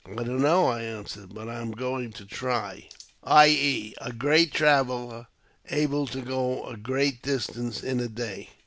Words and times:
"I 0.17 0.23
don't 0.23 0.41
know," 0.41 0.65
I 0.65 0.81
answered," 0.81 1.31
but 1.35 1.47
I 1.47 1.61
am 1.61 1.69
going 1.73 2.11
to 2.13 2.25
try. 2.25 2.87
But 3.23 3.31
* 3.31 3.33
I.e., 3.41 3.93
a 4.01 4.11
great 4.11 4.51
traveller; 4.51 5.27
able 5.69 6.07
to 6.07 6.21
go 6.23 6.65
a 6.67 6.75
great 6.75 7.21
distance 7.21 7.83
in 7.83 7.99
a 7.99 8.07
day. 8.07 8.49